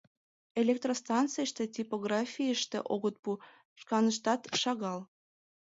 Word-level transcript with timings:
Электростанцийыште, 0.61 1.63
типографийыште 1.75 2.77
огыт 2.93 3.15
пу, 3.23 3.31
шканыштат 3.79 4.41
шагал. 4.61 4.99